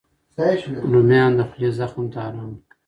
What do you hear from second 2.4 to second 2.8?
ورکوي